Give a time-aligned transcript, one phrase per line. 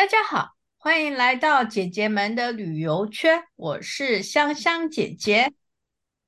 [0.00, 3.38] 大家好，欢迎来到姐姐们的旅游圈。
[3.54, 5.52] 我是香香姐姐，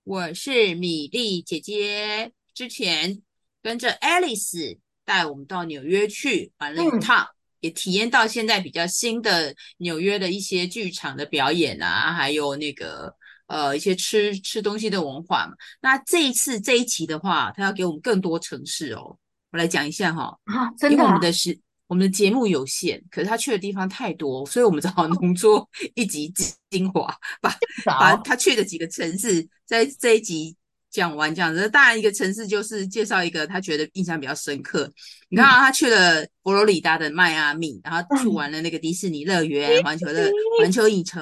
[0.04, 2.32] 我是米粒姐姐。
[2.52, 3.22] 之前
[3.62, 13.16] 跟着 Alice 带我们到纽约去玩了一趟，嗯、也体验到现在比较新的纽约的一些剧场的表演啊，还有那个
[13.46, 15.54] 呃一些吃吃东西的文化嘛。
[15.80, 19.16] 那这一次这一集的话，他要给我们更多城市哦。
[19.50, 21.58] 我来讲一下哈，啊，真的、啊，因为我们的是。
[21.92, 26.32] 我们的节目有限，可是他去的地方太多，所以我们只好浓缩一集
[26.70, 30.56] 精华，把把他去的几个城市在这一集
[30.90, 31.34] 讲完。
[31.34, 34.84] 这样子，当然一个城市就是介绍一个他觉得印象比较深刻。
[34.84, 34.92] 嗯、
[35.32, 41.20] 你看啊，他去了佛罗里达的迈阿密，然后去玩了那个迪士尼乐园、环、嗯、球乐环球影城。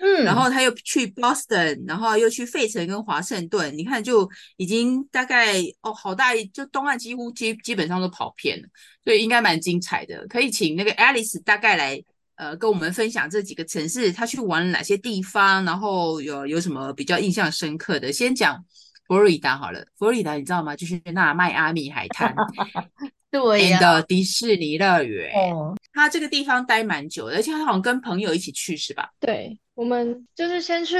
[0.00, 8.68] 嗯，然后他又去 Boston，然后又去费城跟华盛顿，你看就已经大概哦，好大，就东岸几乎基基本上都跑偏了，
[9.04, 10.26] 所以应该蛮精彩的。
[10.28, 12.02] 可以请那个 Alice 大概来
[12.36, 18.12] 呃跟我们分享这几个城市，他去玩了哪些地方，然后有有什么比较印象深刻的。
[18.12, 18.64] 先讲
[19.06, 20.76] 佛罗里达好了，佛罗里达你知道吗？
[20.76, 22.34] 就是那迈阿密海滩。
[23.30, 29.10] 对呀，的迪士尼乐园，哦，他这个地方待蛮久的，而且他好像跟朋友一起去，是吧？
[29.20, 30.96] 对，我们就是先去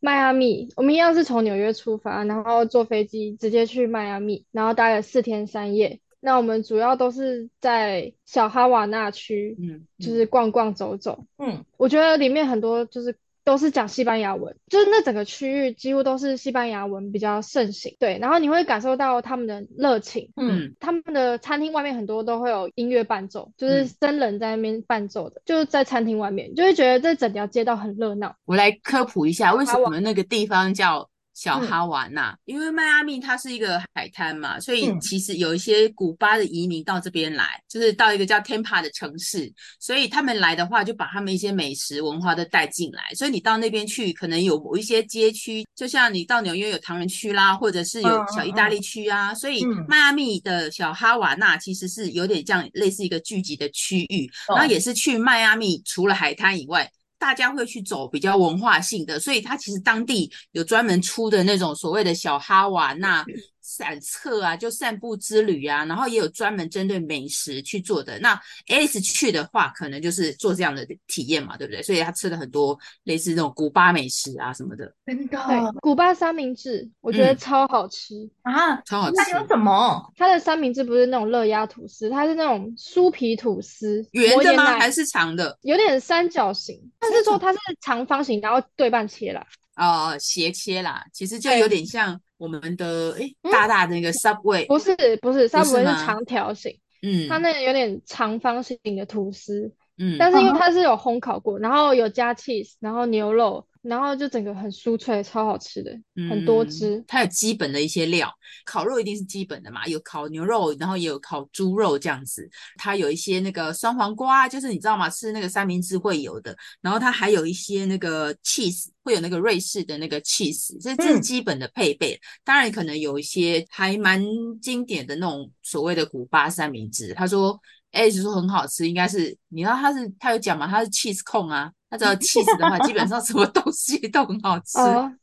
[0.00, 6.00] 迈阿密，我们一样是从纽约出发，然后坐飞机直接去迈阿密，然后待了四天三夜。
[6.20, 13.16] 那我们主要都是在小哈瓦那区，嗯，就是逛逛走走，嗯，我觉得里面很多就是。
[13.44, 28.34] 都是讲西班牙文，就是那整个区域几乎都是西班牙文比较盛行，对，然后你会感受到他们的热情，嗯，他们的餐厅外面很多都会有音乐伴奏，就是真人在那边伴奏的，嗯、就是在餐厅外面，就会觉得这整条街道很热闹。
[28.44, 31.08] 我来科普一下，为什么那个地方叫
[31.42, 56.88] 小哈瓦那，嗯、因为迈阿密它是一个海滩嘛，所以其实有一些古巴的移民到这边来，嗯、就是到一个叫 Tampa 的城市，所以他们来的话就把他们一些美食文化都带进来，所以你到那边去，可能有某一些街区，就像你到纽约有唐人区啦，或者是有小意大利区啊，嗯、所以迈阿密的小哈瓦那其实是有点像类似一个聚集的区域，嗯、然后也是去迈阿密除了海滩以外。
[57.22, 63.24] 大家会去走比较文化性的，所以它其实当地有专门出的那种所谓的小哈瓦那。
[63.72, 68.18] 散策啊，就散步之旅啊，然后也有专门针对美食去做的。
[68.18, 68.38] 那
[68.68, 71.82] Alice 去的话，可能就是做这样的体验嘛，对不对？
[71.82, 74.92] 所以他吃了很多类似那种古巴美食啊什么的。
[75.06, 79.16] 真的，对，古巴三明治，我觉得超好吃、嗯、啊，超好吃。
[79.16, 80.12] 它有什么？
[80.16, 84.78] 它的三明治不是那种热压吐司，它是那种酥皮吐司，圆的吗？
[84.78, 85.58] 还是长的？
[85.62, 89.46] 有点三角形，但是说它是长方形，然后对半切啦。
[89.76, 92.20] 哦，斜切啦，其实就有点像。
[92.38, 103.64] 我们的诶，大大的那个 Subway、嗯、不是不是 Subway 是长条形，嗯，它那个有点长方形的吐司，嗯，但是因为它是有烘烤过，然后有加 cheese，然后牛肉。
[103.82, 107.02] 然后就整个很酥脆，超好吃的，嗯、很多汁。
[107.08, 108.32] 它有基本的一些料，
[108.64, 112.48] 烤肉一定是基本的嘛，有烤牛肉，然后也有烤猪肉这样子。
[112.76, 115.10] 它有一些那个酸黄瓜，就是你知道吗？
[115.10, 116.56] 吃那个三明治会有的。
[116.80, 122.14] 然后它还有一些那个 cheese，会有那个瑞士的那个 cheese，这这是基本的配备。
[122.14, 124.24] 嗯、当然可能有一些还蛮
[124.60, 127.12] 经典的那种所谓的古巴三明治。
[127.14, 127.60] 他说，
[127.92, 130.66] 哎，就说很好吃，应该是你知道他是他有讲嘛？
[130.66, 131.70] 他是 cheese 控啊。
[131.90, 134.78] 他只要 cheese 的话，基本上什么东西都很好吃。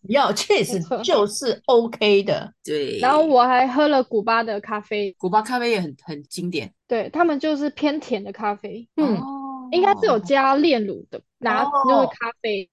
[0.08, 3.00] 要 cheese 就是 OK 的，对。
[3.00, 6.72] 然后我还喝了古巴的咖啡，古巴咖啡也很很经典。
[6.88, 9.20] 对，他们就是偏甜的咖啡，嗯，
[9.72, 11.70] 应该是有加炼乳的，拿就
[12.02, 12.70] 是咖啡。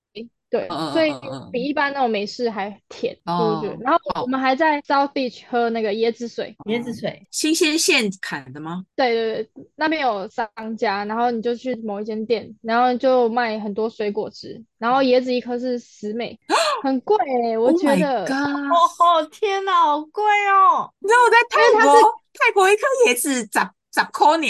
[0.48, 1.12] 对，所以
[1.52, 3.76] 比一般那种美式还甜，对不对？
[3.80, 8.84] 然后我们还在 South Beach 喝那个椰子水，椰子水新鲜现砍的吗？
[8.94, 16.38] 对对对，那边有商家，然后你就去某一间店，然后就卖很多水果汁，然后椰子一颗是十美，
[16.84, 17.16] 很贵
[17.50, 18.24] 哎，我觉得。
[18.24, 20.90] 哦天哪，好贵哦！
[21.00, 23.72] 你知道我在泰国，泰国一颗椰子咋？
[23.96, 24.46] 十块呢？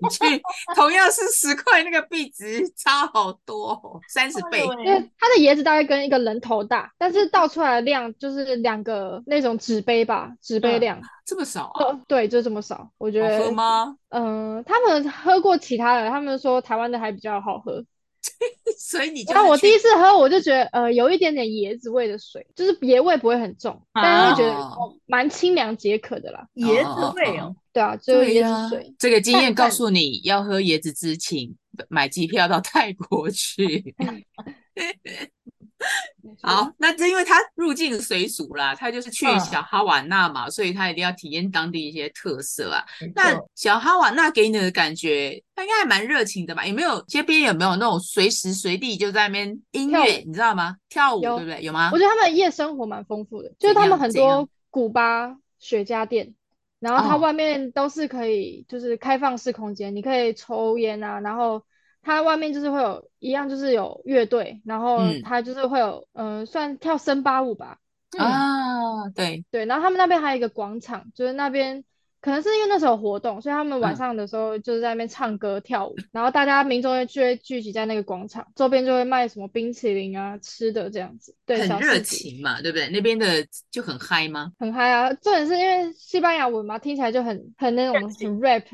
[0.00, 0.42] 你去
[0.74, 4.60] 同样是十块，那个币值差好多，三十倍。
[4.84, 10.98] 因为它的椰子大概跟一个人头大，但是倒出来的量就是两个那种纸杯吧，纸杯量。
[10.98, 11.98] 嗯、这么少啊？
[12.06, 12.90] 对，就这么少。
[12.98, 13.38] 我觉得。
[13.38, 13.96] 好喝吗？
[14.10, 17.82] 嗯、呃，他们喝过其他的，他们说台湾的还比较好喝。
[18.78, 24.70] 所以你就，那我第一次喝，我就觉得呃有一点点椰子味的水，就是椰味不会很重，啊、但是会觉得
[25.06, 26.46] 蛮清凉解渴的啦。
[26.54, 28.94] 椰子味哦，对啊，就是椰子水。
[28.98, 31.40] 这个经验告诉你要喝椰子之前
[31.88, 33.94] 买机票到泰国去。
[36.42, 42.84] 好，那这因为他入境随俗啦，他就是去小哈瓦那嘛，嗯、所以他一定要体验当地一些特色啊。
[43.14, 46.64] 那小哈瓦那给你的感觉，他应该还蛮热情的吧？
[46.66, 50.76] 有没有街边有没有那种随时随地就在那边音乐，你知道吗？
[50.88, 51.62] 跳舞有对不对？
[51.62, 51.90] 有吗？
[51.92, 56.34] 我觉得他们的夜生活蛮丰富的，就是他们很多古巴雪茄店，
[56.78, 61.62] 然后它外面都是可以就是开放式空间，哦、你可以抽烟啊，然后。
[62.02, 67.78] 它外面就是会有一样，就是有乐队，然后它就是会有，嗯、呃，算跳森巴舞吧。
[68.18, 71.82] 啊，对对，然后他们那边还有一个广场，就是那边
[72.20, 81.34] 可能是因为那时候有活动，所以他们晚上的时候就是在那边唱歌跳舞，嗯、然后大家民众就会聚集在那个广场周边，就会卖什么冰淇淋啊、吃的这样子。
[81.46, 82.88] 对，很热情嘛，对不对？
[82.90, 84.52] 那边的就很嗨吗？
[84.58, 85.10] 很嗨啊！
[85.14, 88.64] 重点是因为西班牙文嘛，听起来就很很那种很 rap。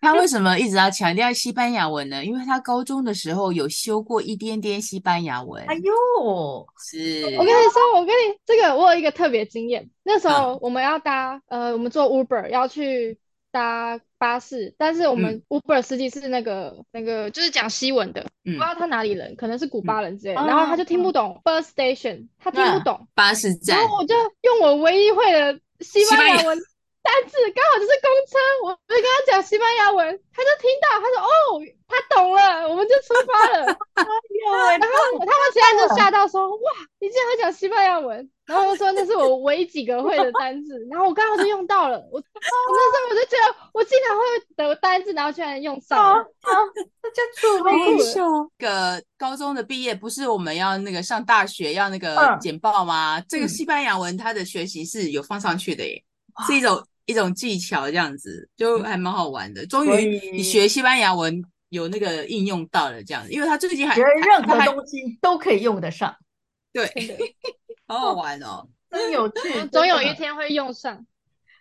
[0.00, 2.24] 他为什么一直要强调西班牙文呢？
[2.24, 5.64] 因为他高中的时候有修过一点点西班牙文。
[5.66, 9.88] 哎呦，是我跟你说，我跟你这个我有一个特别经验。
[10.04, 13.18] 那时候我们要搭、嗯、呃，我们坐 Uber 要去
[13.50, 26.58] 搭巴士，但是我们 Uber 司机是那个、嗯、那个就是讲西文的，嗯、不知道他哪里人，可能是古巴人之类的，嗯、然后他就听不懂 bus station，他听不懂、嗯、巴士站，然后我就用我唯一会的西班牙文。
[27.06, 33.66] 单字刚好就是公车，我就跟他讲西班牙文，他就听到，他说哦，他懂了，我们就出发了。
[33.94, 38.28] 哎呦，然后他们其他人就吓到说，哇，你竟然会讲西班牙文？
[38.44, 44.24] 然后我说那是我唯一几个会的单字，然后我刚好就用到了，我 那时候我就觉得我经常会
[44.56, 46.24] 得单字，然后居然用上了，
[47.02, 48.50] 那叫出名。
[48.58, 53.20] 个高中的毕业不是我们要那个上大学要那个简报吗？
[53.28, 56.02] 这个西班牙文它的学习是有放上去的耶，
[56.46, 56.84] 是一种。
[57.06, 66.14] 一种技巧这样子就还蛮好玩的，终于你学西班牙文有那个应用到了这样子，因为他最近还觉得任何东西都可以用得上，
[66.72, 66.86] 对，
[67.86, 71.06] 好好玩哦， 真有趣，总有一天会用上，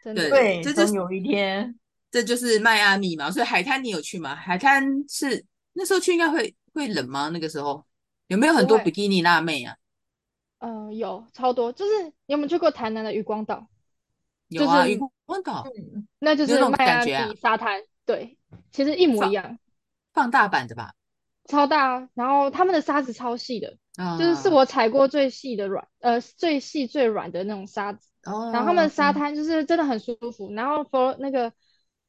[0.03, 1.73] 真的对，这总有一天，
[2.11, 4.35] 这就是迈阿密嘛，所以海滩你有去吗？
[4.35, 7.29] 海滩是那时候去应该会会冷吗？
[7.29, 7.85] 那个时候
[8.27, 9.75] 有没有很多比基尼辣妹啊？
[10.59, 13.67] 嗯，有超多，就是你有没有去过台南的渔光岛？
[14.63, 15.65] 有啊，渔光岛，
[16.19, 18.37] 那就是迈阿密沙滩，对，
[18.71, 19.57] 其实一模一样，
[20.13, 20.93] 放大版的吧，
[21.45, 23.77] 超大，然后他们的沙子超细的，
[24.17, 31.51] 就是是我踩过最细的软，呃，最细最软的那种沙子，然后他们沙滩就是真的很舒服，然后佛那个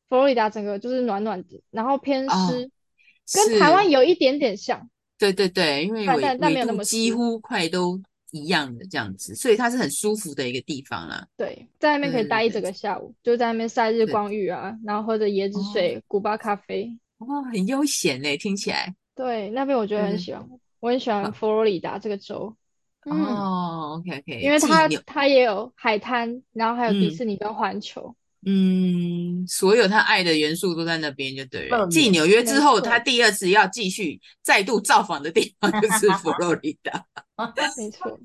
[0.08, 2.70] 佛罗里达整个就是暖暖的，然后偏湿，
[3.34, 4.88] 跟台湾有一点点像，
[5.18, 8.00] 对对对，因为纬纬度几乎快都。
[8.32, 11.26] 一样的这样子，所以它是很舒服的一个地方啦。
[11.36, 18.94] 对，在那边可以待一整个下午，就在那边晒日光浴啊，然后喝着椰子水、哦、古巴咖啡，哇、哦，很悠闲嘞，听起来。
[19.14, 22.54] 对，那边我觉得很喜欢，嗯、我很喜欢佛罗里达这个州。
[23.04, 28.02] 哦、嗯、哦，OK OK，因为它它也有海滩，然后还有迪士尼跟环球。
[28.08, 28.16] 嗯
[28.48, 31.84] 嗯，所有他爱的元素都在那边，就对了。
[31.88, 37.04] 继纽约之后，他第二次要继续再度造访的地方就是佛罗里达。
[37.76, 38.16] 没错。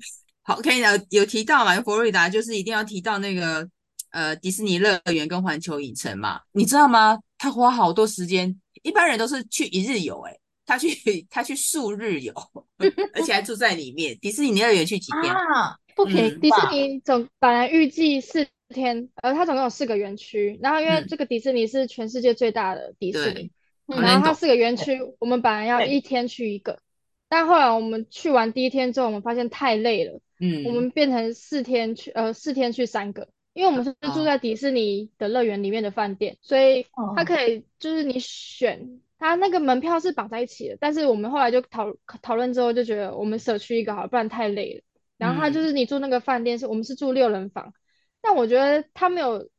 [0.42, 1.74] 好，可以有有提到嘛？
[1.80, 3.68] 佛罗里达就是一定要提到那个
[4.12, 6.40] 呃迪士尼乐园跟环球影城嘛？
[6.52, 7.18] 你知道吗？
[7.36, 12.32] 他花好多时间，一般人都是去一日游，哎他去他去数日游，
[13.12, 14.16] 而且还住在里面。
[14.20, 15.76] 迪士尼乐园去几天啊？
[15.96, 16.30] 不可以。
[16.38, 18.46] 迪士尼总本来预计是。
[18.72, 23.52] 天，呃，它总共有四个园区，然后因为这个迪士尼是全世界最大的迪士尼，
[23.86, 26.80] 嗯、然后它四个园区，我们本来要一天去一个，
[27.28, 36.86] 但后来我们去完第一天之后，我们发现太累了，嗯，我们变成四天去，呃，四天去三个，因为我们是住在迪士尼的乐园里面的饭店，哦、所以
[37.16, 44.82] 它可以就是你选，它那个门票是绑在一起的，但是我们后来就讨讨论之后就觉得我们舍去一个好，不然太累了，
[45.18, 47.72] 然后它就是你住那个饭店是我们是住六人房。
[48.22, 49.50] 但我觉得它没有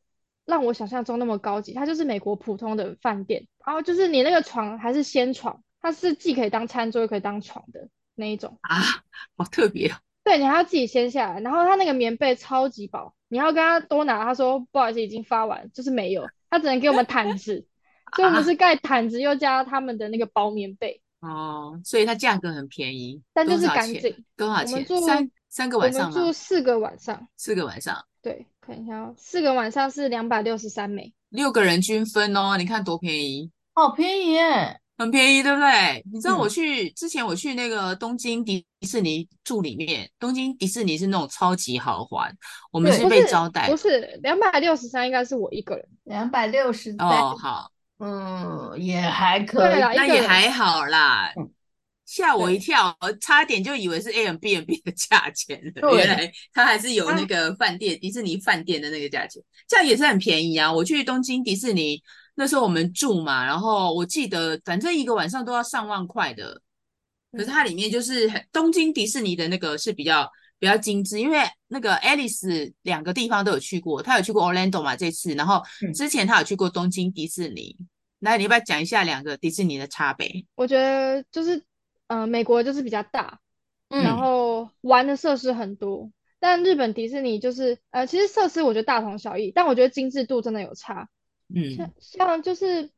[0.45, 8.81] 让我想象中那么高级，它就是美国普通的饭店，然后就是你那个床还是掀床，它是既可以当餐桌又可以当床的那一种啊，
[9.37, 9.95] 好特别哦。
[10.23, 17.67] 对，你还要自己掀下来，然后它那个棉被超级薄，你要跟他多拿，他说不好意思已经发完，就是没有，他只能给我们毯子，
[18.15, 24.25] 所以我们是盖毯子又加他们的那个薄棉被哦，所以它价格很便宜，但就是干净。
[24.37, 24.71] 多少钱？
[24.71, 28.47] 我们住三三个晚上我们住四个晚上，四个晚上，对。
[28.65, 36.01] 看一下哦，四个晚上是两百六十三美，六个人均分哦，你看多便宜，好便宜耶，很便宜，对不对？
[36.09, 42.31] 你知道我去、嗯、之前我去那个东京迪士尼住里面，东京迪士尼是那种超级豪华，
[42.71, 51.33] 我们是被招待，不是两百六十三，应该是我一个人，两百六十三哦，好，嗯，也还可以，那也还好啦。
[52.05, 55.95] 吓我一跳，我差点就以为是 Airbnb 的价钱了。
[55.95, 60.71] 原来它还是有那个饭店，迪士尼饭店的那个价钱，这样也是很便宜啊。
[60.71, 62.01] 我去东京迪士尼
[62.35, 66.61] 那时候我们住嘛，然后我记得反正一个晚上都要上万块的。
[67.31, 70.29] 可是它里面就是很东京迪士尼的那个是比较
[70.59, 75.63] 比较精致，因为那个 Alice 两个地方都有去过，他有去过 Orlando 嘛这次，然后
[75.95, 77.75] 之前他有去过东京迪士尼。
[78.19, 80.45] 那，你要不要讲一下两个迪士尼的差别？
[80.55, 81.63] 我觉得就是。
[82.07, 83.39] 呃，美国就是比较大，
[83.89, 91.09] 嗯、然后玩的设施很多，但日本迪士尼就是呃，其实设施我觉得大同小异，但我觉得精致度真的有差。
[91.53, 92.91] 嗯，像像就是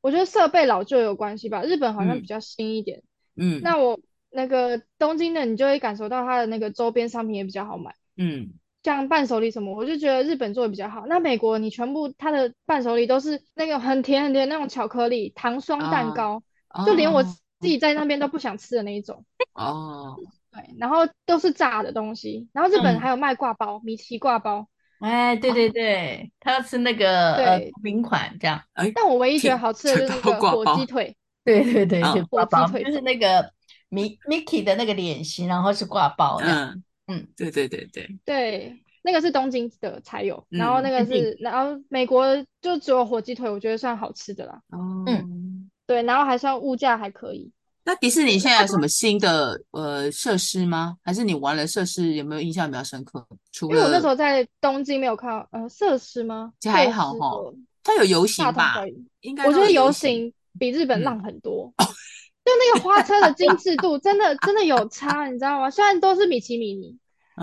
[0.00, 3.02] 我觉得设备老旧有关系吧，日本好像比较新一点。
[3.36, 3.98] 嗯，那我
[4.30, 7.94] 那个东京的，你就会感受到它的那个周边商品也比较好买。
[8.16, 8.52] 嗯，
[8.82, 11.06] 像伴手礼什么，我就觉得日本做的比较好。
[11.06, 17.24] 那美国你全部它的伴手礼都是那个很甜很甜那种巧克力糖霜蛋糕，哦、就连我。
[17.62, 19.24] 自己在那边都不想吃的那一种。
[19.54, 20.16] 哦，
[20.50, 24.66] 对，然后都是炸的东西，然后日本还有卖挂包，米奇挂包，
[24.98, 27.72] 哎，对对对，他要吃那个对。
[27.82, 28.62] 名款这样，
[28.94, 33.52] 但我唯一觉得好吃的就是那个火鸡腿，对对对，火鸡腿就是那个
[33.88, 42.24] 米 Mickey 的那个脸型，然后是挂包，嗯嗯，对对对对对，那个是东京的才有，然后那个是，然后美国
[42.60, 45.51] 就只有火鸡腿，我觉得算好吃的啦，哦，嗯。
[45.92, 47.50] 对，然后还算物价还可以。
[47.84, 50.96] 那迪士尼现在有什么新的呃设施吗？
[51.04, 53.26] 还是你玩的设施有没有印象比较深刻？
[53.52, 56.52] 除了因为我那时候在东京没有看到呃设施吗？
[56.60, 57.36] 其实还好哈，
[57.82, 58.76] 它有游行吧？
[59.20, 61.70] 应该我觉得游行比日本浪很多。
[61.76, 65.68] 嗯、就那个花车的 精致度真的真的有差，你知道吗？
[65.68, 66.96] 虽然都是米奇米妮，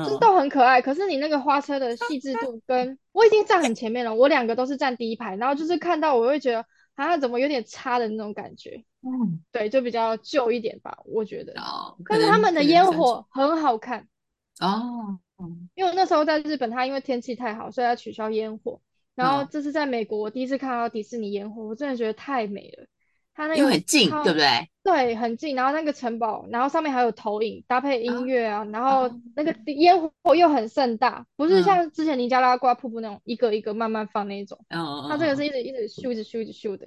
[0.06, 6.66] 就是都很可爱，可是你那个花车的细致度跟我已经站很前面了，我两个都是站第一排，然后就是看到我会觉得。
[7.00, 8.84] 啊，怎么有点差的那种感觉？
[9.02, 11.54] 嗯，对，就比较旧一点吧，我觉得。
[11.62, 14.08] 哦，但是他们的烟火很好看
[14.60, 15.18] 哦。
[15.76, 18.82] 因为我那时候在日本，它因为天气太好，所以要取消烟火。
[19.16, 22.86] 然后这是在美国，我第一次看到迪士尼烟火，我真的觉得太美了。
[23.40, 24.70] 它那个很近，对不对？
[24.84, 25.56] 对，很近。
[25.56, 34.60] 然后那个城堡，然后上面还有投影，搭配音乐啊，然后那个烟火又很盛大，不是像之前尼加拉瓜瀑布那种一个一个慢慢放那种。
[34.68, 36.86] 嗯，它这个是一直一直咻，一直咻，一直咻的，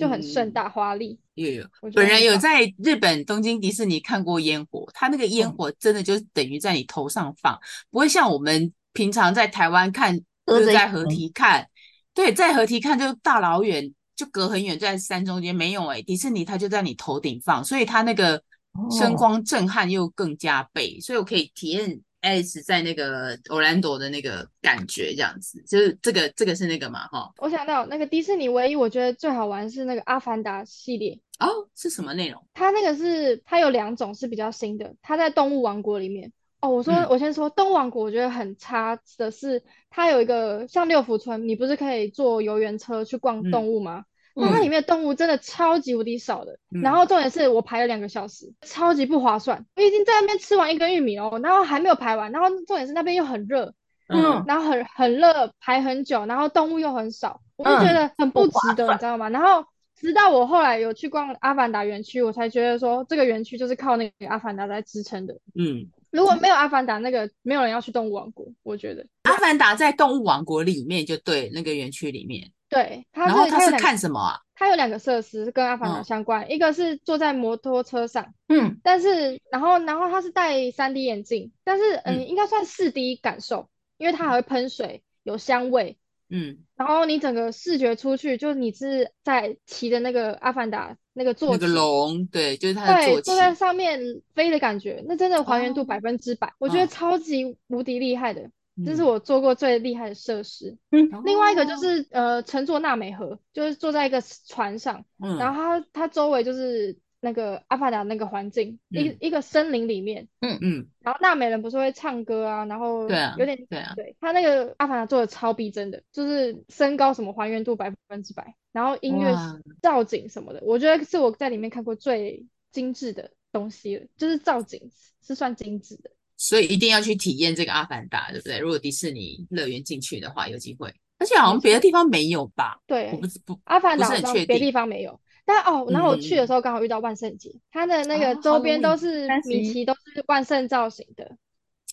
[0.00, 1.16] 就很盛大华丽。
[1.34, 7.56] 有有，本人有在日本东京迪士尼看过烟火，它那个烟火真的就等于在你头上放，
[7.92, 11.68] 不会像我们平常在台湾看，就是在河堤看，
[12.12, 13.94] 对，在河堤看就大老远。
[14.16, 18.42] 就隔很远，在山中间没有哎、欸，迪士尼它就在你头顶放，所以它那个
[18.90, 27.32] 声光震撼又更加倍，哦、所以我可以体验 Alice 在那个 Orlando 的那个感觉，这样子，就是这个这个是那个嘛哈。
[27.38, 32.44] 我想到那个迪士尼唯一我觉得最好玩是那个阿凡达系列哦，是什么内容？
[32.54, 36.32] 它那个是它有两种是比较新的，它在动物王国里面
[36.64, 36.68] 哦。
[36.70, 44.04] 我说、嗯、我先说东王国，我觉得很差的是它有一个像六福村，你不是可以坐游园车去逛动物吗？
[44.36, 49.64] 它里面的动物真的超级无敌少的，嗯、然后重点是我排了两个小时，超级不划算。
[49.76, 53.72] 我已经在那边吃完一根玉米哦，然后还没有排完，然后重点是那边又很热，
[54.08, 59.28] 嗯，然后很很热，排很久，然后动物又很少，我就觉得很不值得，嗯、你知道吗？
[59.28, 65.34] 然后直到我后来有去逛阿凡达园区，我才觉得说这个园区就是靠那个阿凡达来支撑的。
[65.54, 72.52] 嗯，如果没有阿凡达，那个没有人要去动物王国，我觉得阿凡达在动物王国里面就对，那个园区里面。
[72.68, 74.38] 对，它然后它是看什么啊？
[74.54, 83.68] 它有两个设施跟阿凡达相关，嗯、一个是坐在摩托车上，嗯，但是然后然后它是戴三 D 眼镜，但是嗯，嗯应该算四 D 感受，
[83.98, 85.98] 因为它还会喷水，有香味，
[86.30, 94.00] 嗯，然后你整个视觉出去，就是你是在骑的那个阿凡达那个坐骑，那个龙，对，就是它的坐坐在上面
[94.34, 98.50] 飞的感觉，那真的还原度百分之百，哦、我觉得超级无敌厉害的。
[98.84, 100.76] 这是我做过最厉害的设施。
[100.90, 119.34] 嗯，另外一个就是呃，乘坐纳美河，就是坐在一个船上，嗯，然后它它周围就是那个阿凡达那个环境，一一个森林里面，嗯嗯，然后纳美人不是会唱歌啊，然后对啊，有点对啊，对，他那个阿凡达做的超逼真的，就是身高什么还原度百分之百，然后音乐
[119.80, 124.90] 造景什么的，我觉得是我在里面看过最精致的东西了，就是造景
[125.26, 126.10] 是算精致的。
[126.36, 128.58] 所以一定要去体验这个阿凡达，对不对？
[128.58, 130.92] 如果迪士尼乐园进去的话，有机会。
[131.16, 132.78] 而且好像别的地方没有吧？
[132.86, 135.18] 对，我不不阿凡达，别的地方没有。
[135.44, 141.24] 但哦，然后我去的时候刚好遇到万圣节，嗯、它的那个周边都是米奇，都是万圣造型的，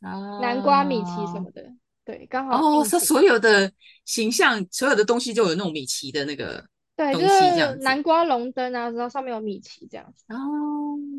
[0.01, 1.65] 啊，南瓜米奇什么的。
[2.03, 3.71] 对，刚好哦，它所有的
[4.05, 6.65] 形象，所有的东西就有那种米奇的那个。
[6.95, 10.23] 对，就是南瓜龙灯啊，然后上面有米奇这样子。
[10.33, 10.37] 哦，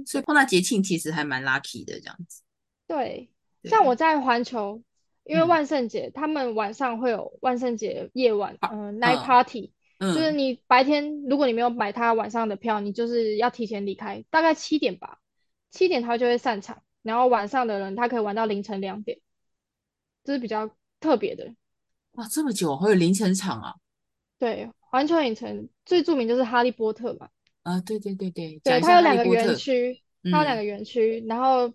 [0.07, 2.43] 所以碰到节庆其实还蛮 lucky 的这样子。
[2.87, 3.31] 对，
[3.65, 4.83] 像我在环球，
[5.25, 15.19] 因为万圣节，他们晚上会有万圣节夜晚，嗯，night party，就是你白天如果你没有买他晚上的票，你就是要提前离开，大概七点吧，
[15.71, 19.19] 七点他就会散场，然后晚上的人他可以玩到凌晨两点，
[20.25, 21.55] 这是比较特别的。
[22.13, 23.75] 哇，这么久还有凌晨场啊？
[24.39, 27.29] 对，环球影城最著名就是哈利波特嘛。
[27.63, 31.73] 啊，对对对对，对，它有两个园区，它有两个园区，然后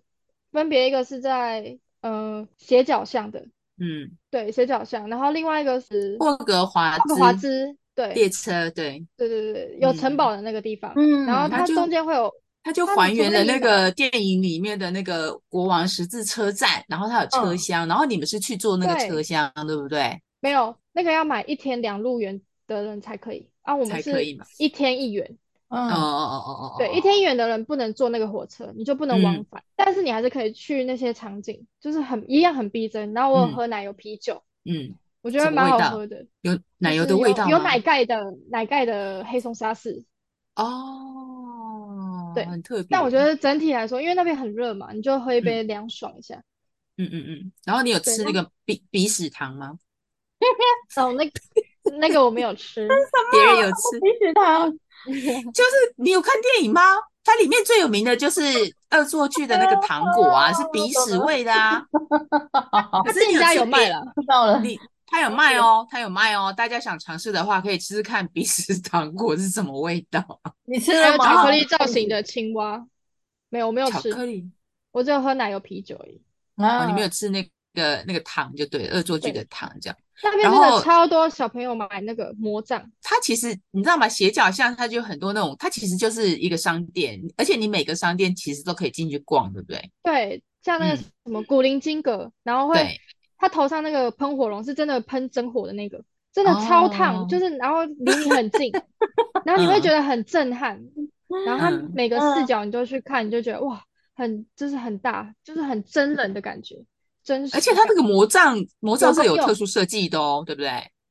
[0.52, 3.40] 分别一个是在呃斜角巷的，
[3.78, 20.16] 嗯，对，斜角巷，然后另外一个是霍格华霍格华兹，对，列车，对，对对对，有城堡的那个地方，嗯，然后它中间会有，它就还原了那个电影里面的那个国王十字车站，然后它有车厢，然后你们是去坐那个车厢，对不对？
[20.38, 24.24] 没有，那个要买一天两路元的人才可以啊，我们是
[24.58, 25.36] 一天一元。
[25.68, 27.22] 哦哦哦哦哦，对，一天一。
[27.22, 33.12] 元的人不能坐那个火车，你就不能往返，但是你还是可以去那些场景，就是很一样很逼真。
[33.12, 40.04] 然后我有喝奶油啤酒，嗯，我觉得蛮好喝的，有奶油的味道，有奶盖的奶盖的黑松沙士。
[40.54, 42.86] 哦，对，很特别。
[42.90, 46.36] 但我觉得整体来说，因为那边很热嘛，你就喝一杯凉爽一下。
[46.96, 47.52] 嗯嗯嗯。
[47.64, 49.78] 然后你有吃那个鼻鼻屎糖吗？
[50.96, 51.30] 哦，那
[51.98, 52.88] 那个我没有吃，
[53.32, 54.70] 别人有吃鼻屎糖。
[55.54, 56.80] 就是你有看电影吗？
[57.24, 58.40] 它里面最有名的就是
[58.90, 61.84] 恶作剧的那个糖果啊，是鼻屎味的啊。
[63.04, 64.60] 可是你家有卖了，知道了。
[64.60, 64.78] 你
[65.10, 66.52] 他有卖哦，他有卖哦。
[66.56, 70.22] 大家想尝试的话，可以吃吃看鼻屎糖果是什么味道。
[70.66, 72.86] 你吃了巧克力造型的青蛙？
[73.48, 74.48] 没有，我没有吃巧克力，
[74.92, 76.20] 我只有喝奶油啤酒而已。
[76.56, 77.42] 哦，你没有吃那
[77.74, 79.96] 个那个糖就对，恶作剧的糖这样。
[80.20, 84.08] 那边真的超多小朋友买那个魔杖，它其实你知道吗？
[84.08, 89.90] 斜角巷它就很多那种，它其实就是一个商店，而且你每个商店其实都可以进去逛，对不对？
[90.02, 92.98] 对，像那个什么古灵精阁，嗯、然后会
[93.38, 98.70] 它头上那个喷火龙是真的喷真火的那个，真的超烫，哦、就是然后离你很近，
[99.46, 100.76] 然后你会觉得很震撼，
[101.28, 103.82] 嗯、然后它每个视角你都去看，你就觉得哇，
[104.14, 106.84] 很就是很大，就是很真人的感觉。
[107.24, 110.70] 真实而且它那个魔杖，魔杖是有特殊设计的哦，对不对？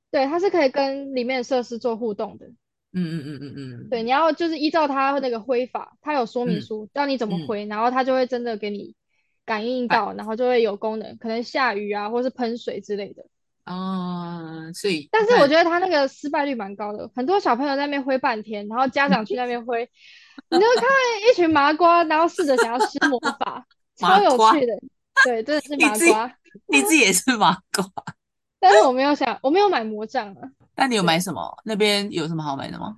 [0.09, 2.47] 对，它是可以跟里面的设施做互动的。
[2.47, 2.55] 嗯
[2.93, 3.89] 嗯嗯嗯嗯。
[3.89, 8.95] 对，你要就是依照它那个挥法，它有说明书，教你怎么挥，然后它就会真的给你
[9.47, 13.23] 感应到，然后就会有功能，可能下雨啊，或是喷水之类的。
[13.65, 15.07] 哦，所以。
[15.09, 19.89] 但是我觉得他那个失败率蛮高的，很多小朋友在那边挥半天，然后家长去那边挥，
[20.49, 20.83] 你就看
[21.29, 24.73] 一群麻瓜，然后试着想要施魔法，超有趣的。
[25.23, 25.75] 对，真的是
[26.11, 26.37] 麻瓜。
[26.67, 27.85] 你自己也是麻瓜，
[28.59, 30.41] 但是我没有想，我没有买魔杖啊。
[30.75, 31.57] 那你有买什么？
[31.63, 32.97] 那边有什么好买的吗？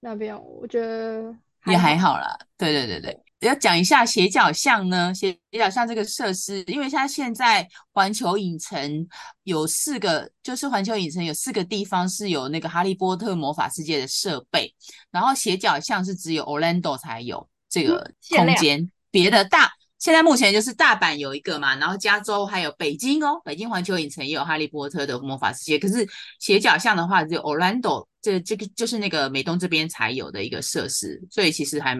[0.00, 1.34] 那边我觉得
[1.66, 2.38] 也还好啦。
[2.58, 5.12] 对对对对，要讲一下斜角巷呢。
[5.14, 9.06] 斜角巷这个设施，因为它现在环球影城
[9.42, 14.74] 有四个，就是环球影城有四个地方是有那个哈利波特魔法世界的设备，
[15.10, 19.72] 然后斜角巷是只有 Orlando 才有这个空间，别的大。
[19.98, 25.78] 现在目前就是大阪有一个嘛，然后加州还有北京哦，北京环球影城也有哈利波特的魔法世界。
[25.78, 26.06] 可是
[26.40, 31.96] 斜角巷的话，只有 Orlando 这这个就是那个美东这边才有的一个设施，所以其实还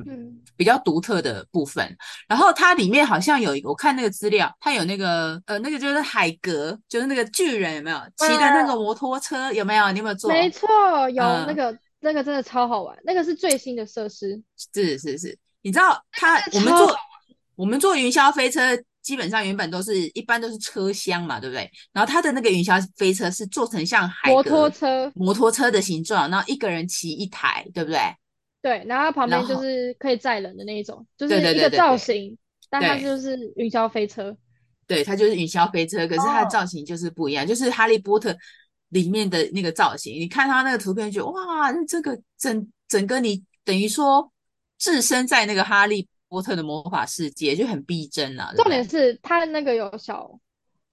[0.55, 1.83] 比较独特的部分。
[1.87, 1.97] 嗯、
[2.29, 9.91] 然后它里面好像有一个，我看那个资料，它有那个呃那个就是海格，就是那个巨人有没有骑的那个摩托车有没有？
[9.93, 10.31] 你有没有坐？
[10.31, 10.69] 没错，
[11.09, 14.43] 有那个、嗯、那个真的超好玩，那个是最新的设施。
[14.75, 16.95] 是是是，你知道它我们坐。
[17.57, 18.61] 我们坐云霄飞车，
[19.03, 21.71] 基本上原本都是一般都是车厢嘛，对不对？
[21.93, 27.99] 然后它的那个云霄飞车是做成像海摩托车摩托车的形状，然后一个人骑一台，对不对？
[28.63, 32.37] 对，然后它旁边就是可以载人的那一种，就是一个造型，
[32.71, 34.35] 但它就是云霄飞车。
[34.87, 38.37] 对，它就是云霄飞车，可是它的造型就是不一样，哦、就是哈利波特
[38.89, 40.19] 里面的那个造型。
[40.19, 44.31] 你看它那个图片，就哇，这个整整个你等于说
[44.79, 48.53] 置身在那个哈利波特的魔法世界就很逼真啊！
[48.57, 50.41] 重点是它那个有小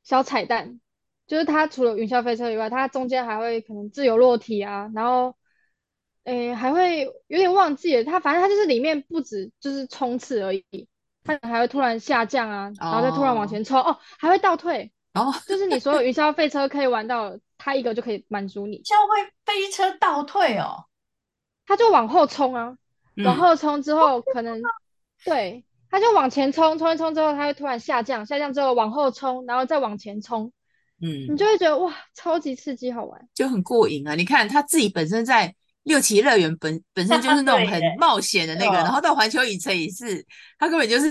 [0.04, 0.80] 小彩蛋，
[1.26, 5.36] 就是它除了云霄飞车以外，它中间还会可能自由落体啊，然后
[6.26, 10.88] 诶还会有点忘记了，它反正它就是里面不止就是冲刺而已，
[11.24, 18.78] 它还会突然下降啊，然后再突然往前冲哦，哦，还会倒退哦， 就是你所有云霄飞车可以玩到，它一个就可以满足你。
[18.84, 20.86] 就会飞车倒退哦，
[21.66, 22.78] 它就往后冲啊，
[23.16, 24.62] 嗯、往后冲之后可能。
[25.26, 30.52] 对，他就往前冲，冲一冲之后，他会突然下降，下降之后往后冲，然后再往前冲，
[31.02, 34.16] 嗯，你就会觉得哇，超级刺激，好玩，就很过瘾啊！
[34.16, 35.54] 你看他自己本身在
[35.84, 40.26] 六旗乐园本 本身就是那种很冒险的那个，然后到环球影城也是，
[40.58, 41.10] 他根本就是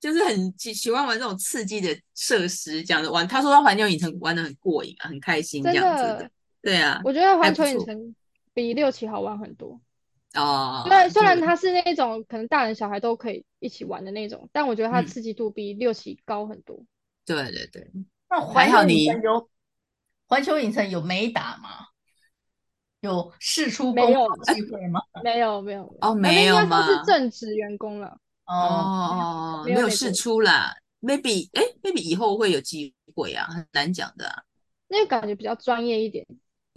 [0.00, 3.26] 就是很喜喜欢玩这种刺激的设施，这样子玩。
[3.26, 6.30] 他说他环球影城玩的很过瘾啊，很开心这样子的。
[6.62, 8.14] 对啊，我觉得环球影城
[8.52, 9.80] 比六旗好玩很多
[10.34, 10.82] 哦。
[10.86, 16.84] 虽然虽然它是那种可能大人小孩都可以一起玩的那种，但我觉得它刺激度比六旗高很多。
[17.26, 17.90] 对对对，
[18.28, 19.50] 那环球影城有
[20.26, 21.88] 环球影城有没打吗？
[23.00, 25.00] 有试出没有机会吗？
[25.22, 26.86] 没有没有哦，没有吗？
[26.86, 30.74] 是正职员工了哦哦，没有试出啦。
[31.02, 34.42] Maybe 哎，Maybe 以后会有机会啊，很难讲的啊。
[34.88, 36.26] 那个感觉比较专业一点。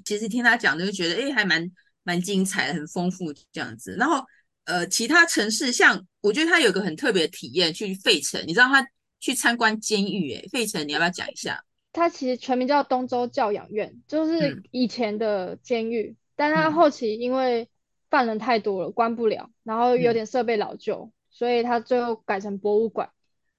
[0.04, 1.72] 其实听他讲的就觉得哎，还蛮
[2.08, 3.98] 蛮精彩的，很丰富这样子。
[4.00, 4.24] 然后
[4.64, 8.88] 呃，其他城市像我觉得他有个很特别的体验，去费城，你知道他
[9.20, 11.62] 去参观监狱哎，费城你要不要讲一下？
[11.92, 17.68] 它其实全名叫东州教养院，就是以前的监狱，嗯、但它后期因为
[18.10, 23.10] 犯人太多了，关不了，然后有点设备老旧，嗯、所以它最后改成博物馆。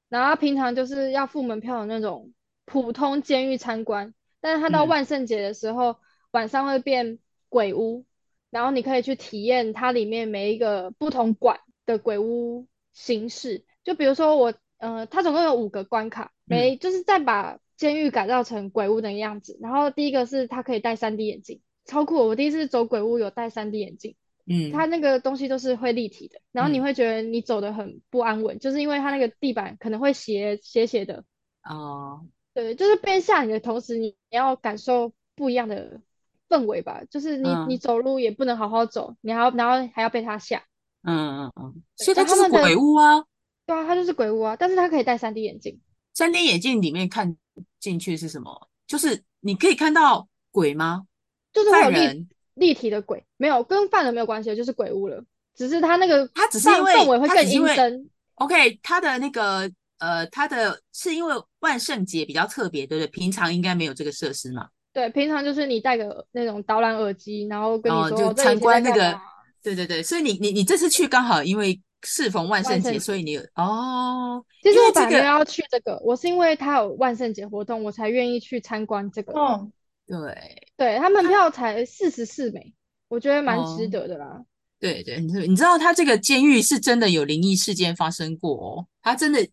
[0.09, 2.33] 然后它平常就是要付门票的那种
[2.65, 5.97] 普通监狱参观，但是它到万圣节的时候、嗯、
[6.31, 8.07] 晚上会变鬼屋，
[8.51, 13.65] 然后你可以去体验它里面每一个不同馆的鬼屋形式。
[13.85, 17.59] 就比如说我，呃，它总共有五个关卡，每、嗯、就是再把。
[17.79, 22.17] 监狱改造成鬼屋的样子，然后第一个是它可以戴 3D 眼镜，超酷！
[22.27, 31.23] 我第一次走鬼屋有戴 3D 眼镜，嗯，它那个东西都是会立体的，然后你会觉得你走得很不安稳，嗯、就是因为它那个地板可能会斜斜斜的。
[31.63, 36.01] 哦，对，就是边吓你的同时，你要感受不一样的
[36.49, 40.63] 氛围吧，就是你、嗯、你走路也不能好好走，你还要然后还要被他吓。
[41.03, 43.23] 嗯嗯嗯，所以它就是鬼屋啊。
[43.67, 45.81] 对啊，它就是鬼屋啊，但是它可以戴 3D 眼镜。
[46.15, 47.37] 3D 眼镜里面看。
[47.81, 48.69] 进去是什么？
[48.87, 51.05] 就是你可以看到鬼吗？
[51.53, 55.25] 就是会有立立体的鬼，没有跟犯人没有关系，就是鬼屋了。
[55.57, 58.09] 只是他那个他只是因为氛围会更阴森。
[58.35, 63.11] OK，他的那个呃，他的是因为万圣节比较特别，对不对？
[63.11, 64.69] 平常应该没有这个设施嘛？
[64.93, 69.19] 对，平常就是你戴个那种导览耳机，然后跟你说、哦、就参观那个。
[69.63, 71.81] 对对对，所以你你你这次去刚好因为。
[72.05, 74.41] 适逢万圣节，所以你有哦。
[74.63, 79.33] 其实我本来要去这个，我是因为它有万圣节活动，我才愿意去参观这个。
[79.33, 79.69] 哦，
[80.07, 82.73] 对，对它门票才四十四美，
[83.09, 84.27] 我觉得蛮值得的啦。
[84.27, 84.47] 哦、
[84.79, 89.45] 对对，你知道它这个监狱是真的有灵异事件发生过哦，它真的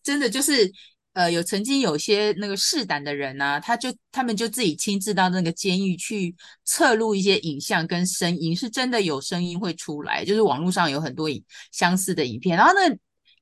[0.00, 0.72] 真的就是。
[1.18, 6.32] 呃，有曾经有些那个试胆的人啊，他就他们就自己亲自到那个监狱去
[6.64, 12.56] 测录一些影像跟声音，是真的有声音会出来，就是网络上有很多影相似的影片。
[12.56, 12.96] 然后那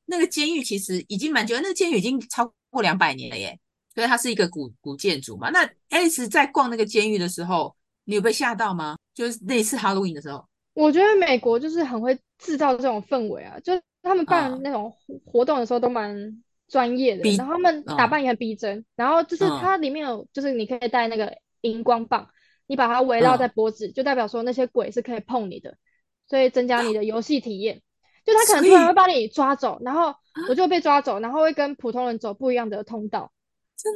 [0.07, 3.59] 那个监狱其实已经蛮久，那个监狱已经超过两百年了耶，
[3.95, 5.51] 所以它是一个古古建筑嘛。
[5.51, 8.97] 那 Alice 在逛那个监狱的时候，你有被吓到吗？
[9.13, 14.91] 就是那次 Halloween 的时候，我觉得美国就是很会制造这种氛围啊，就他们办那种
[15.27, 16.43] 活动的时候都蛮。
[16.69, 22.29] 专业的，然后他们打扮也很逼真，哦、然后就是它里面有，就是你可以带那个荧光棒，
[22.67, 25.77] 你把它围绕在脖子，哦、就代表说那些鬼是可以碰你的，
[26.29, 27.83] 所以增加你的游戏体验。
[28.25, 30.13] 就他可能突然会把你抓走，然后
[30.49, 33.31] 我就被抓走，然后会跟普通人走不一样的通道，哦、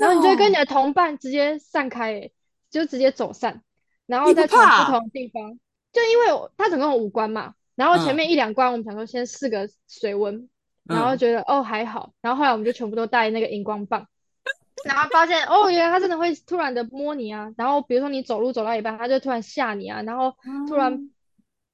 [0.01, 2.31] 然后你就会跟你的同伴直接散开，
[2.71, 3.65] 就直接走散，
[4.07, 5.59] 然后再去不同的地方。
[5.93, 10.49] 就因为它总共有五关嘛，然后前面一两关我们想说先试个水温。
[10.85, 14.07] 然后觉得、嗯、哦还好，然后后来我们就全部都带那个荧光棒，
[14.85, 20.35] 然后发现哦原来他真的会突然的摸你啊，然后比如说你走路走到一半，他就突然吓你啊，然后
[20.66, 21.11] 突然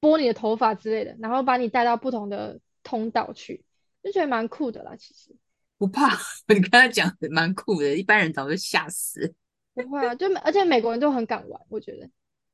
[0.00, 3.64] 拨你的头发之类的，然后把你带到不同的通道去，
[4.02, 4.94] 就觉得蛮酷的啦。
[4.98, 5.34] 其实
[5.78, 6.10] 不怕，
[6.48, 9.34] 你刚才讲的蛮酷的，一般人早就吓死。
[9.74, 12.08] 不会啊，就而且美国人都很敢玩，我觉得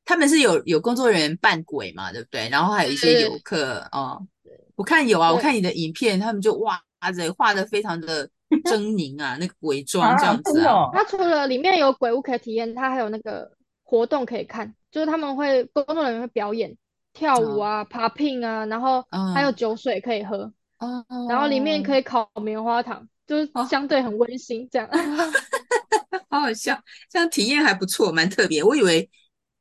[0.05, 2.49] 他们是有有工作人员扮鬼嘛，对不对？
[2.49, 4.27] 然后还有一些游客哦。
[4.75, 6.83] 我看有啊，我看你的影片，他们就哇
[7.15, 8.29] 塞，画的非常的
[8.65, 10.89] 狰狞啊，那个鬼妆这样子啊。
[10.93, 13.51] 它除了里面有鬼屋可以体验，它还有那个
[13.83, 16.77] 活动可以看，就是他们会工作人员会表演
[17.13, 19.05] 跳舞啊、爬 pin 啊，然后
[19.35, 24.89] 还有酒水可以喝，嗯、然后里面可以烤棉花糖，就是相对很温馨这样。
[24.93, 26.79] 哦、 好好笑，
[27.11, 28.63] 这样体验还不错，蛮特别。
[28.65, 29.11] 我以为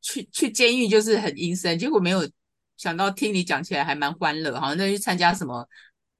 [0.01, 2.21] 去去监狱就是很阴森，结果没有。
[2.81, 5.69] 想到听你讲起来还蛮欢乐，好像那去参加什么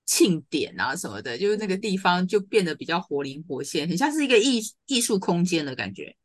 [0.05, 6.15] 庆典啊什么的，就是那个地方就变得比较活灵活现，很像是一个艺艺术空间的感觉。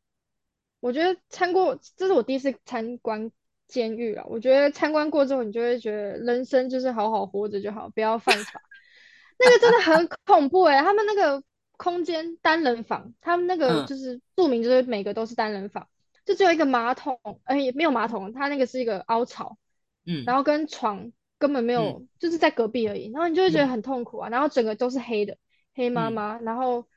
[0.79, 3.31] 我觉得参过，这是我第一次参观
[3.67, 4.23] 监狱啊。
[4.27, 8.61] 我觉得参观过之后，你就会觉得人生就是好好活着就好，不要犯法。
[9.39, 11.43] 那个真的很恐怖哎、欸，他们那个
[11.77, 15.87] 空间单人房，他们那个就是著名就是每个都是单人房。
[16.25, 19.57] 就只有一个马桶，哎，也没有马桶，它那个是一个凹槽，
[20.07, 25.37] 嗯，然后跟床根本没有，嗯、就是在隔壁而已，然后你就会觉得很痛苦啊，嗯、然后整个都是黑的，
[25.75, 26.87] 黑麻麻，嗯、然后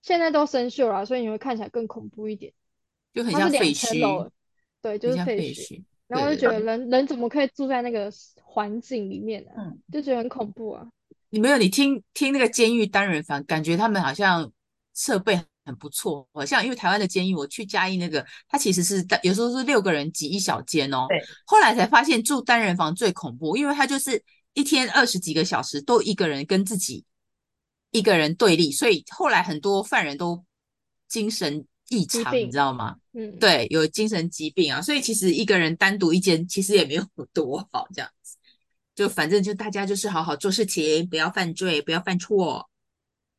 [0.00, 2.52] 现在都生锈了，所以你会看起来更恐怖一点，
[3.12, 4.30] 就很像废墟，
[4.80, 8.10] 对，就是废墟，然后就觉得人人怎么可以住在那个
[8.42, 9.50] 环境里面呢？
[9.58, 10.86] 嗯，就觉得很恐怖啊。
[11.30, 14.52] 你没有，你听听那个监狱单人房，感觉他们好像
[14.94, 15.40] 设备。
[15.64, 21.06] 很不错，好像因为台湾的监狱，我去嘉义那个，它其实是有时候是六个人挤一小间哦。
[21.08, 21.18] 对。
[21.46, 24.22] 后来才发现住单人房最恐怖，因为他就是
[24.52, 27.04] 一天二十几个小时都一个人跟自己
[27.90, 30.44] 一个人对立，所以后来很多犯人都
[31.08, 32.96] 精神异常，你知道吗？
[33.12, 38.36] 嗯，对，有精神疾病啊，所以其实一个人单独一间其实也没有多好，这样子，
[38.94, 42.68] 就反正就大家就是好好做事情，不要犯罪，不要犯错，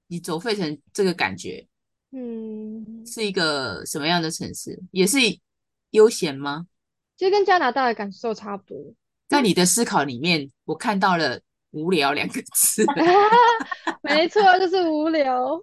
[0.08, 1.68] 你走费城这个感觉。
[2.18, 4.82] 嗯，是一个什么样的城市？
[4.92, 5.18] 也是
[5.92, 6.66] 悠闲吗？
[7.18, 8.94] 其实跟加拿大的感受差不多。
[9.28, 12.86] 在你的思考里面，我看到了“无聊”两个字。
[14.02, 15.62] 没错，就是无聊。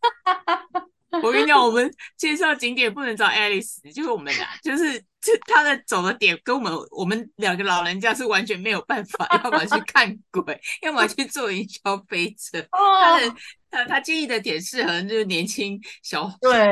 [1.22, 12.58] 我跟你讲，我们介绍景点不能找 Alice，就是我们俩，就是就他的走的点跟我们我们两个老人家是完全没有办法， 要么去看鬼，要么去坐云霄飞车。
[12.72, 13.34] 哦、他的
[13.70, 16.30] 他他建议的点适合就是年轻小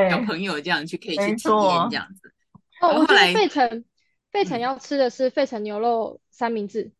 [0.09, 2.33] 小朋友这样去可以去体验这样子。
[2.81, 3.85] 哦，我觉得费城
[4.31, 6.91] 费城要吃的是费城牛肉三明治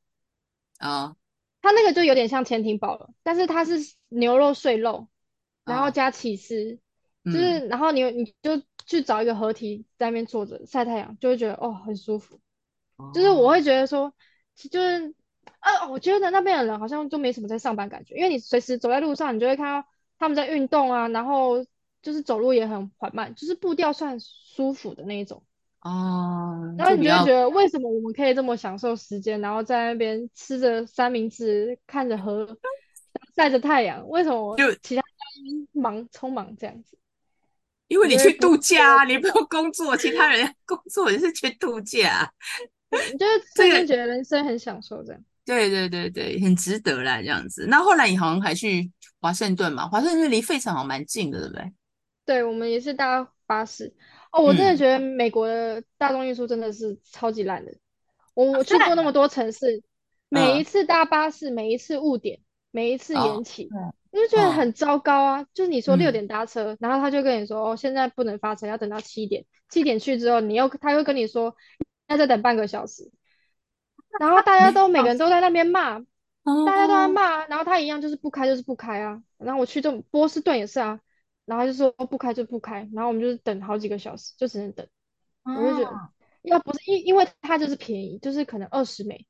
[0.77, 1.15] 啊，嗯、
[1.63, 5.07] 它那个就有点像潜艇堡了，但是它是牛肉碎肉，
[5.65, 6.77] 然后加起司。
[7.25, 12.39] 就是，然后你你就去找一个合体在那边坐着晒太阳，就会觉得哦很舒服。
[12.97, 14.13] 哦、就是我会觉得说，
[14.55, 15.13] 就是
[15.59, 21.63] 呃，我觉得那边的人好像就没什么在上班感觉，因为你随时走在路上，你就会看到他们在运动啊，然后
[22.01, 25.43] 就是走路也很缓慢，就是步调算舒服的那一种。
[25.81, 26.73] 哦。
[26.77, 32.57] 然后你就会觉得为什么我们可以这么享受时间，然后在那边吃着三明治，看着河，
[33.35, 35.03] 晒着太阳，为什么就其他
[35.45, 36.97] 人忙匆忙这样子？
[37.91, 42.31] 因为你去度假，啊你不用工作，其他人工作，你是去度假，
[43.11, 45.21] 你就是真的觉得人生很享受这样。
[45.43, 47.65] 对对对对，很值得啦，这样子。
[47.67, 49.85] 那后来你好像还去华盛顿嘛？
[49.89, 51.73] 华盛顿离费城好像蛮近的，对不对？
[52.25, 53.93] 对，我们也是搭巴士。
[54.31, 57.73] 哦，我真的觉得美国的大众运输真的是超级烂的。
[58.35, 59.83] 我我去过那么多城市，
[60.29, 62.39] 每一次搭巴士，每一次误点，
[62.71, 63.67] 每一次延期。
[64.11, 65.41] 你就觉得很糟糕啊！
[65.41, 69.45] 哦、就是你说六点搭车，嗯、然后他就跟你说哦，现在不能发车，要等到七点。
[69.69, 71.55] 七点去之后，你又他又跟你说
[72.07, 73.09] 要再等半个小时。
[74.19, 75.97] 然后大家都每个人都在那边骂，
[76.43, 79.23] 哦、大家都在骂，然后他一样就是不开就是不开啊。
[79.37, 80.99] 然后我去这种波士顿也是啊，
[81.45, 84.85] 然后就说不开就不开，然后我们就是等好几个小时，就只能等。
[85.43, 85.97] 哦、我就觉得
[86.41, 89.25] 要不是因因为它就是便宜，就是可能二十美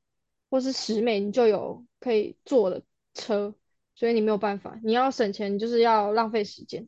[0.50, 2.82] 或是十美，你就有可以坐的
[3.14, 3.54] 车。
[4.02, 6.84] 所以你没有办法，你要省钱，就是要浪费时间。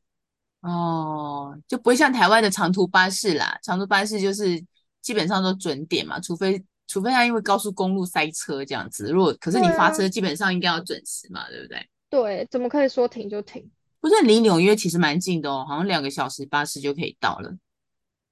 [0.62, 4.60] 哦，就不会像台湾的长途巴士啦，长途巴士就是
[5.00, 9.12] 基本上都准点嘛，除非除非它因为高速公路塞车这样子。
[9.12, 11.88] 如果可是你发车，基本上应该要准时嘛，对，啊、对不对？
[12.10, 13.64] 对，怎么可以说停就停？
[14.00, 17.56] 不是离纽约其实蛮近的哦，好像两个小时巴士就可以到了。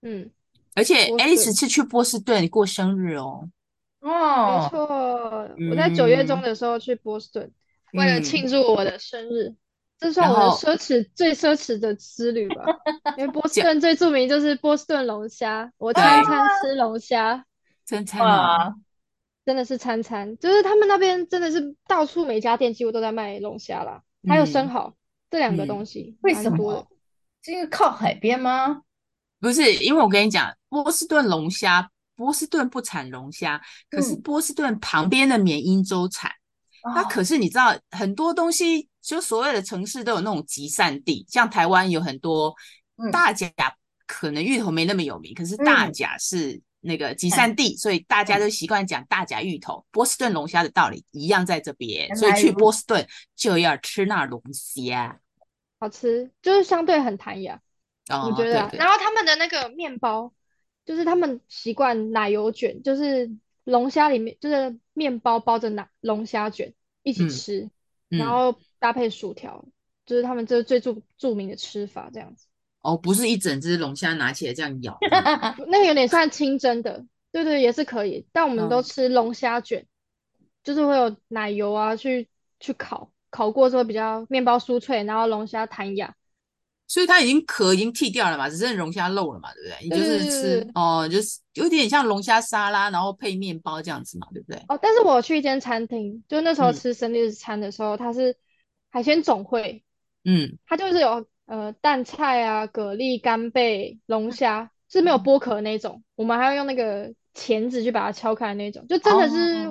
[0.00, 0.28] 嗯，
[0.74, 3.48] 而且 Alice 是去波士顿过生日哦。
[4.00, 7.48] 哦，没错，我在九月中的时候去波士顿。
[7.92, 9.56] 为了庆祝我的生日，嗯、
[9.98, 12.64] 这算我的奢侈最奢侈的之旅吧。
[13.16, 17.44] 因为波士顿最著名就是波士顿龙虾，我餐餐吃龙虾，
[17.84, 18.74] 餐餐啊，
[19.44, 24.94] 真的是餐餐，就是他们那边真的是到处每家店几乎都在卖龙虾啦，嗯、还有生蚝
[25.30, 26.16] 这两个东西。
[26.22, 26.86] 为什么？
[27.42, 28.82] 这个靠海边吗？
[29.40, 36.30] 不是，因为我跟你讲，波士顿龙虾，波士顿不产龙虾，可是波士顿旁边的缅因州产。
[36.94, 42.52] 那可是你知道，很多东西就所谓的城市都有那种集散地，像台湾有很多
[43.12, 43.48] 大甲，
[44.06, 49.84] 可能芋头没那么有名，可是大甲是那个集散地，所以大家都习惯讲大甲芋头。
[49.92, 55.20] 波士顿龙虾的道理一样在这边，所以去波士顿就要吃那龙虾，
[55.78, 57.60] 好吃，就是相对很弹牙，
[58.08, 58.68] 我觉得。
[58.72, 60.32] 然后他们的那个面包，
[60.84, 63.30] 就是他们习惯奶油卷，就是。
[63.64, 67.70] 龙虾里面就是面包包着拿龙虾卷一起吃，嗯
[68.10, 69.64] 嗯、然后搭配薯条，
[70.06, 72.46] 就是他们这最著著名的吃法这样子。
[72.80, 74.98] 哦，不是一整只龙虾拿起来这样咬，
[75.68, 78.26] 那个有点像清蒸的，对对，也是可以。
[78.32, 79.86] 但我们都吃龙虾卷，哦、
[80.64, 86.16] 就是会有奶油啊去去烤，烤过之后比较面包酥脆，然后龙虾弹牙。
[86.92, 89.76] 所以它已经壳已经剃掉了嘛，只剩龙虾肉了嘛，对不对？
[89.84, 94.62] 你就是吃哦，就是有点像龙虾沙拉，然后配面包这样子嘛，对不对？
[94.68, 98.36] 哦，但是我去一间餐厅，就那时候吃生日餐的时候，它是
[98.90, 99.82] 海鲜总会，
[100.24, 109.66] 嗯，它就是有呃淡菜啊、蛤蜊、干贝、龙虾，是没有剥壳那种，我们还要用那个钳子去把它敲开那种，就真的是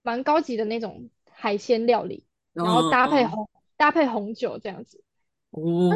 [0.00, 5.02] 蛮高级的那种海鲜料理，然后搭配红搭配红酒这样子，
[5.50, 5.90] 哦。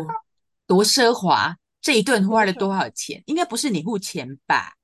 [0.71, 1.57] 多奢华！
[1.83, 3.21] 这一顿花了多少钱？
[3.27, 4.75] 应该不是你付钱吧？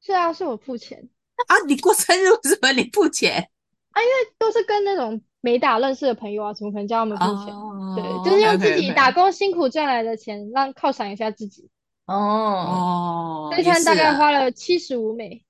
[0.00, 1.06] 是啊，是我付钱
[1.48, 1.52] 啊！
[1.66, 3.50] 你过生日为什么你付钱
[3.90, 4.00] 啊？
[4.00, 7.54] 因为都是跟那种没打认识的朋友啊，怎么可能叫他们付钱？
[7.54, 10.54] 哦、对，就是用自己打工辛苦赚来的钱，okay, okay.
[10.54, 11.68] 让犒赏一下自己。
[12.06, 15.44] 哦哦，这一餐大概花了七十五美，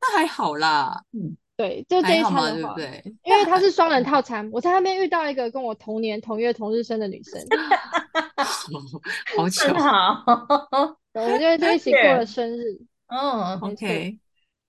[0.00, 1.04] 那还好啦。
[1.12, 1.36] 嗯。
[1.54, 3.14] 对，就这一餐的话，对对？
[3.24, 7.40] 因为它是双人套餐，我在那边遇到一个跟我同年同月同日生的女生，
[9.36, 10.24] 好巧，好，
[11.14, 12.80] 我们就就一起过了生日。
[13.06, 14.18] 嗯，OK。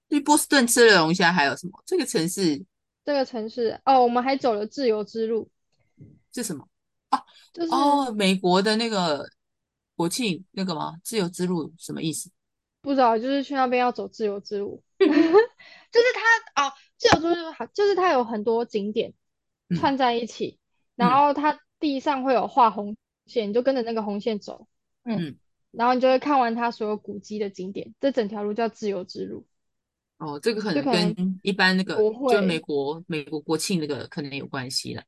[0.09, 1.81] 去波士顿吃了龙虾，还有什么？
[1.85, 2.63] 这个城市，
[3.03, 5.49] 这个城市哦，我们还走了自由之路，
[6.31, 6.67] 是什么？
[7.09, 7.19] 哦，
[7.51, 9.27] 就是哦，美国的那个
[9.95, 10.93] 国庆那个吗？
[11.03, 12.29] 自由之路什么意思？
[12.81, 14.83] 不知道，就是去那边要走自由之路。
[14.99, 16.05] 就是
[16.53, 19.13] 它哦，自由之路好，就是它有很多景点
[19.75, 20.59] 串在一起，
[20.97, 24.67] 嗯、然后它地上会有画红线，你就跟着那个红线走，
[25.03, 25.35] 嗯，
[25.71, 27.93] 然后你就会看完它所有古迹的景点。
[27.99, 29.45] 这整条路叫自由之路。
[30.17, 31.97] 哦，这个可能跟一般那个
[32.29, 35.03] 就美国美国国庆那个可能有关系了。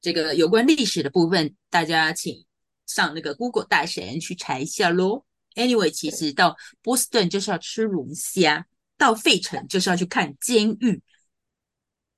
[0.00, 2.44] 这个有关历史的部分，大家请
[2.86, 5.24] 上那个 Google 大神去查一下喽。
[5.54, 8.66] Anyway，其实到波士顿就是要吃龙虾。
[8.98, 11.02] 到费城就是要去看监狱，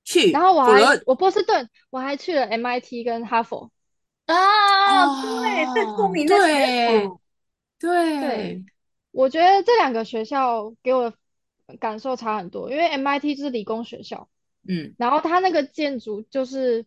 [0.05, 3.69] 去，然后我还我波士顿我还去了 MIT 跟哈佛
[4.33, 7.19] 啊，哦、对，最出名的学府，
[7.79, 8.19] 对。
[8.19, 8.63] 对，
[9.11, 11.13] 我觉得这两个学校给我
[11.79, 14.29] 感受差很多，因为 MIT 就是理工学校，
[14.67, 16.85] 嗯，然后它那个建筑就是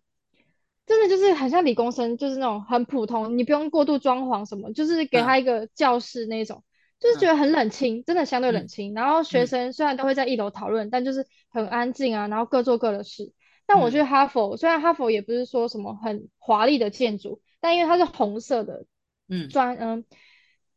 [0.87, 6.59] 真的就是很像理工生，就是那种很普通，你不用过度装潢什么，就是给他一个教室那种。
[6.59, 6.69] 嗯。
[7.03, 8.95] 就是觉得很冷清，嗯、真的相对冷清。
[8.95, 13.33] 然后学生虽然都会在一楼讨论，嗯、但就是很安静啊，然后各做各的事。
[13.73, 18.85] 但我去哈佛，嗯、虽然哈佛也不是说什么很华丽的建筑，但因为它是红色的，
[19.31, 20.05] 嗯，砖，嗯，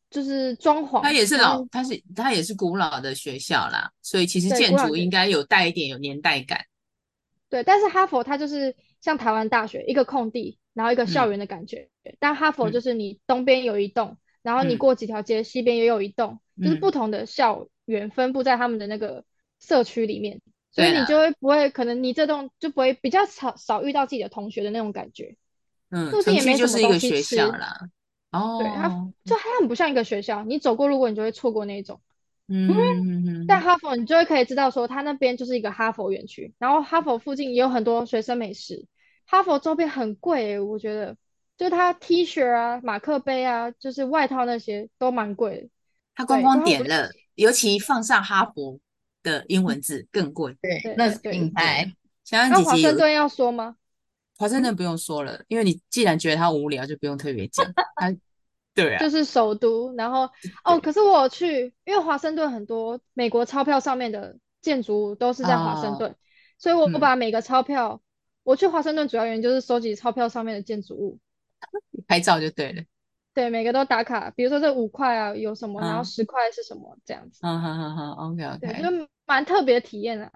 [0.10, 1.02] 就是装潢。
[1.02, 6.62] 它也是老，它是它也是古老的学校啦，所以其实建筑应该有带一点有年代感。
[7.50, 11.90] 对，但是哈佛它就是像台湾大学一个空地，然后一个校园的感觉。
[12.06, 14.18] 嗯、但哈佛就是你东边有一栋。
[14.42, 19.26] 然后你过几条街，嗯、西边也有一栋，就是不同的校园分布在他们的那个
[19.60, 25.36] 社区里面，嗯、所以你就会不会，可能你这栋就不会比较少少遇到自己的同学的那种感觉。
[25.90, 27.80] 嗯，附近也没什么东西吃啦。
[28.32, 28.90] 哦，对，它
[29.24, 32.02] 就它很不像一个学校，你走过路过你就会错过那种。
[32.48, 33.48] 嗯。
[33.48, 38.86] 在哈佛，你就会可以知道说，它那边就是一个哈佛园区，然后哈佛附近也有很多学生美食。
[39.26, 41.16] 哈佛周边很贵、欸，我觉得。
[41.58, 45.70] 就它 T 恤啊、马克杯啊，就是外套那些都蛮贵的。
[46.14, 48.78] 他光光点了，尤其放上哈佛
[49.26, 50.56] 的英文字更贵。
[50.62, 51.92] 对，那是品牌。
[52.24, 53.76] 香香姐姐，华盛顿要说吗？
[54.38, 57.66] 华盛顿不用说了，因为你既然觉得它无聊，就不用特别讲。
[57.96, 58.16] 它
[58.74, 59.94] 对啊，就是首都。
[59.96, 60.30] 然后
[60.64, 66.16] 哦，可是我去，因为华盛顿很多美国钞票上面的建筑物都是在华盛顿，
[66.58, 68.02] 所以我不把每个钞票，
[68.44, 71.20] 我去华盛顿主要原因就是收集钞票上面的建筑物。
[72.08, 72.84] 拍照就对了，
[73.34, 74.30] 对，每个都打卡。
[74.36, 77.40] 比如说这五块啊有什么，嗯、然后十块是什么这样子。
[77.42, 80.32] 嗯哼哼哼，OK OK，对，就蛮特别的体验啊。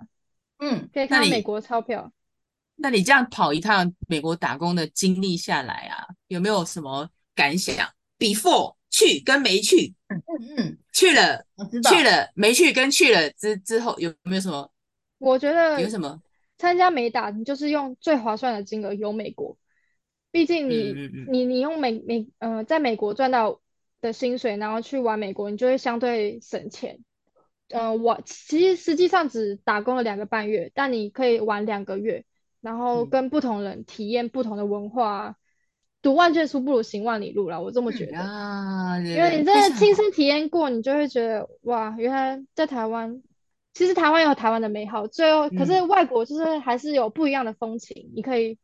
[0.59, 2.11] 嗯，可以看到美国钞票
[2.75, 2.89] 那。
[2.89, 10.21] 那你这样跑一趟美国打工的经历下来啊，有没有什么感想？Before 去跟没去，嗯
[10.57, 11.45] 嗯，去了，
[11.89, 14.71] 去了没去跟去了之之后有没有什么？
[15.17, 16.21] 我觉得有什么？
[16.57, 19.57] 参加美打，你就是用最划算的金额游美国。
[20.31, 23.61] 毕竟你、嗯嗯、你你用美美呃在美国赚到
[24.01, 26.99] 的薪水，然后去玩美国，你就会相对省钱。
[27.69, 32.25] 呃，我其实实际上只打工了两个半月，但你可以玩两个月，
[32.61, 35.35] 然后跟不同人体验不同的文化。
[36.01, 38.19] 读、嗯、万卷书不如行万里路啦，我这么觉得。
[38.19, 43.21] 啊，因为你真的亲身体验过，你就会觉得哇，原来在台湾，
[43.73, 48.57] 其实台湾有台湾的美好，最后可是外国就是还是有不一样的风情，嗯、你可以。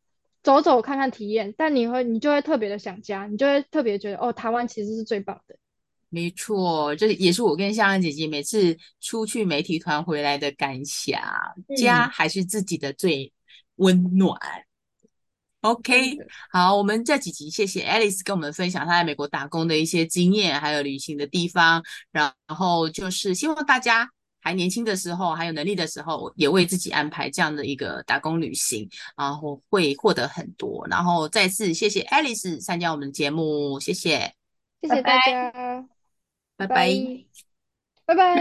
[0.43, 5.55] 走走看看体验，但你会你就会特别的想家，你就会特别觉得哦，台湾其实是最棒的。
[6.16, 11.22] 没错，这也是我跟香香姐姐每次出去媒体团回来的感想，
[11.68, 13.34] 嗯、家还是自己的最
[13.76, 14.39] 温暖。
[15.59, 16.18] OK，
[16.49, 21.84] 好，我们这几集谢谢 Alice 跟我们分享她在美国打工的一些经验，还有旅行的地方。
[22.13, 24.09] 然后就是希望大家
[24.39, 28.88] 还年轻的时候，还有能力的时候，也为自己安排这样的一个打工旅行，
[29.18, 30.88] 然后会获得很多。
[30.89, 34.34] 然后再次谢谢 Alice 参加我们的节目，谢谢，
[34.82, 35.86] 谢谢大家，
[36.58, 37.26] 拜拜，
[38.06, 38.26] 拜拜。